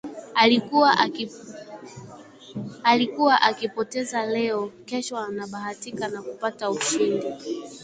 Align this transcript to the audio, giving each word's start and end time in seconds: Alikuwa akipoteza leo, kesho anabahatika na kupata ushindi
Alikuwa 2.97 3.39
akipoteza 3.41 4.25
leo, 4.25 4.71
kesho 4.85 5.17
anabahatika 5.17 6.07
na 6.07 6.21
kupata 6.21 6.69
ushindi 6.69 7.25